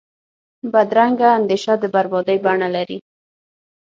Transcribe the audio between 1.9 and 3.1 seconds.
بربادۍ بڼه لري